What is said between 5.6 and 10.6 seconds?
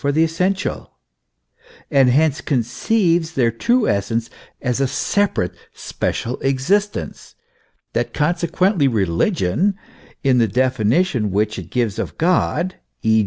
special existence: that consequently, religion, in the